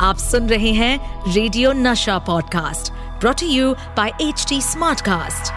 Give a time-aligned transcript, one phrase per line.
[0.00, 5.52] आप सुन रहे हैं radio Nasha podcast brought you by H T Smartcast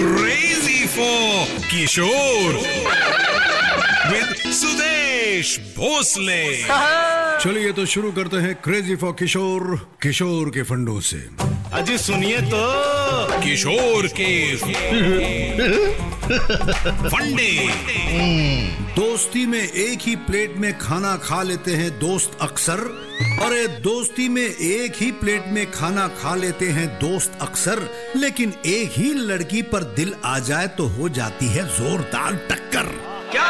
[0.00, 2.54] Crazy for Kishore
[4.12, 6.40] with Sudesh Bhosle.
[7.44, 11.28] चलिए तो शुरू करते हैं क्रेजी फॉर किशोर किशोर के फंडों से।
[11.72, 12.99] अजी सुनिए तो।
[13.42, 14.56] किशोर के
[17.08, 17.50] फंडे
[18.96, 22.80] दोस्ती में एक ही प्लेट में खाना खा लेते हैं दोस्त अक्सर।
[23.42, 27.82] अरे दोस्ती में एक ही प्लेट में खाना खा लेते हैं दोस्त अक्सर
[28.16, 32.86] लेकिन एक ही लड़की पर दिल आ जाए तो हो जाती है जोरदार टक्कर।
[33.32, 33.48] क्या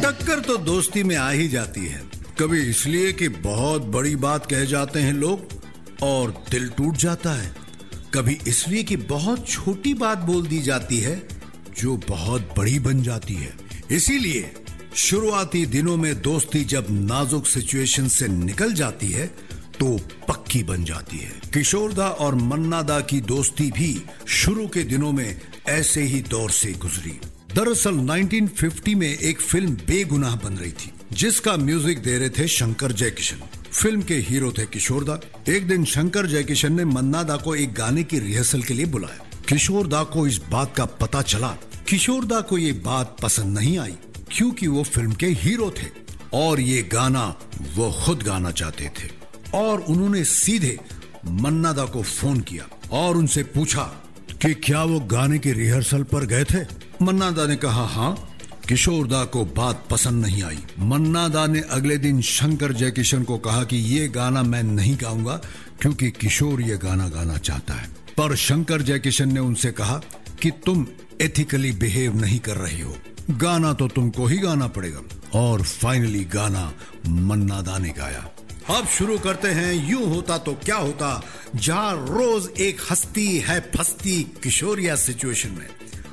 [0.00, 2.02] टक्कर तो दोस्ती में आ ही जाती है।
[2.40, 5.57] कभी इसलिए कि बहुत बड़ी बात कह जाते हैं लोग
[6.02, 7.54] और दिल टूट जाता है।
[8.14, 11.16] कभी इसलिए कि बहुत छोटी बात बोल दी जाती है,
[11.78, 13.52] जो बहुत बड़ी बन जाती है।
[13.90, 14.52] इसीलिए
[14.96, 19.26] शुरुआती दिनों में दोस्ती जब नाजुक सिचुएशन से निकल जाती है
[19.78, 19.96] तो
[20.28, 23.90] पक्की बन जाती है। किशोरदा और मन्नादा की दोस्ती भी
[24.28, 27.18] शुरू के दिनों में ऐसे ही दौर से गुजरी।
[27.54, 32.92] दरअसल 1950 में एक फ़िल्म बेगुनाह बन रही थी, जिसका म्यूज़िक दे रहे थे शंकर
[32.92, 33.42] जयकिशन।
[33.78, 38.02] फ़िल्म के हीरो थे किशोरदा एक दिन शंकर जयकिशन ने मन्ना दा को एक गाने
[38.04, 41.48] की रिहर्सल के लिए बुलाया। किशोर दा को इस बात का पता चला।
[41.88, 43.94] किशोर दा को ये बात पसंद नहीं आई,
[44.32, 45.86] क्योंकि वो फ़िल्म के हीरो थे
[46.34, 47.24] और ये गाना
[47.76, 49.10] वो खुद गाना चाहते थे।
[49.54, 50.78] और उन्होंने सीधे
[51.26, 53.82] मन्ना दा को फ़ोन किया और उनसे पूछा
[54.42, 56.64] कि क्या वो गाने के रिहर्सल पर गए थे?
[57.02, 58.27] मन्नादा ने कहा हाँ।
[58.68, 63.62] किशोरदा को बात पसंद नहीं आई। मन्ना दा ने अगले दिन शंकर जयकिशन को कहा
[63.64, 65.40] कि ये गाना मैं नहीं गाऊँगा,
[65.80, 70.00] क्योंकि किशोर ये गाना गाना चाहता है। पर शंकर जयकिशन ने उनसे कहा
[70.42, 70.86] कि तुम
[71.20, 72.96] एथिकली बिहेव नहीं कर रही हो।
[73.30, 75.00] गाना तो तुमको ही गाना पड़ेगा।
[75.38, 76.72] और फाइनली गाना
[77.08, 78.28] मन्ना दा ने गाया।
[78.70, 81.22] अब शुरू करते हैं यूँ होता तो क्या होता,
[81.56, 85.68] जहाँ रोज एक हस्ती है फस्ती किशोरिया सिचुएशन में।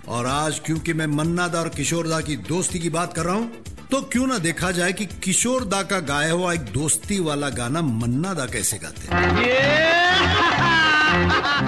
[0.08, 3.36] और आज क्योंकि मैं मन्ना दा और किशोर दा की दोस्ती की बात कर रहा
[3.36, 7.50] हूँ तो क्यों ना देखा जाए कि किशोर दा का गाया हुआ एक दोस्ती वाला
[7.60, 9.20] गाना मन्नादा कैसे गाते हैं?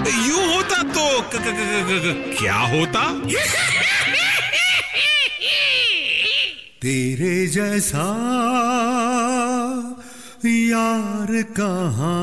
[0.28, 3.02] यूँ होता तो क- क- क- क्या होता?
[6.82, 8.06] तेरे जैसा
[10.46, 12.14] यार कहा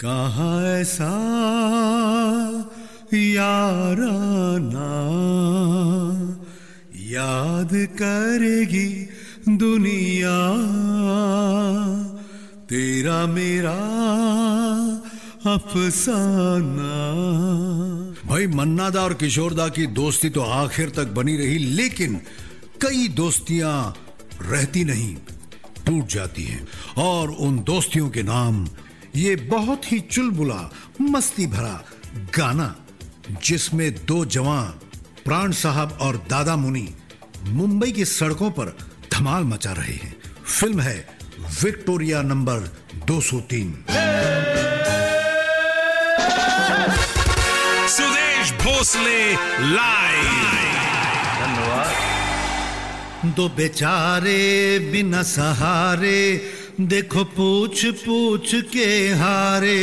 [0.00, 1.10] कहाँ ऐसा
[3.14, 4.90] याराना
[6.96, 9.08] याद करेगी
[9.48, 10.38] दुनिया।
[12.64, 13.78] तेरा मेरा
[15.52, 16.94] अफसाना।
[18.28, 22.16] भाई मन्नादा और किशोरदा की दोस्ती तो आखिर तक बनी रही, लेकिन
[22.82, 23.96] कई दोस्तियाँ
[24.42, 25.14] रहती नहीं,
[25.86, 28.68] टूट जाती हैं। और उन दोस्तियों के नाम,
[29.16, 31.84] ये बहुत ही चुलबुला, मस्ती भरा
[32.36, 32.76] गाना
[33.30, 34.80] जिसमें दो जवान
[35.24, 36.94] प्राण साहब और दादा मुनि
[37.46, 38.76] मुंबई की सड़कों पर
[39.12, 41.08] धमाल मचा रहे हैं। फ़िल्म है
[41.62, 42.58] Victoria number
[43.06, 43.72] 203
[47.88, 49.32] Sudesh Bhosle
[49.74, 50.32] live
[53.24, 59.78] दो बेचारे बिना सहारे देखो पूछ पूछ के हारे।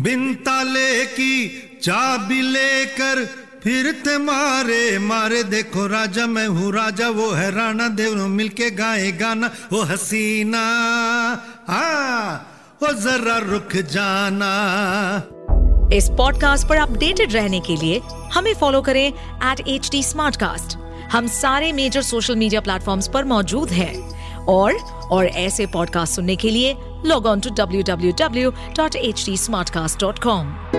[0.00, 1.48] बिन ताले की
[1.82, 3.24] चाबी लेकर
[3.64, 9.50] फिरते मारे मारे देखो राजा, मैं हूँ राजा, वो है राणा देव मिलके गाए गाना,
[9.72, 10.62] वो हसीना
[11.68, 14.52] हाँ वो जरा रुक जाना।
[15.94, 18.00] इस पॉडकास्ट पर अपडेटेड रहने के लिए
[18.34, 20.02] हमें फॉलो करें एट एच टी
[21.12, 23.94] हम सारे मेजर सोशल मीडिया प्लेटफॉर्म्स पर मौजूद हैं।
[24.48, 24.74] और
[25.10, 26.74] और ऐसे पॉडकास्ट सुनने के लिए
[27.06, 30.77] log on to W W W dot H T smart cast dot com